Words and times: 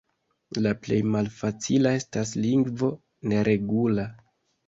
La 0.65 0.69
plej 0.85 0.95
malfacila 1.15 1.91
estas 1.99 2.33
lingvo 2.47 2.89
neregula. 3.35 4.09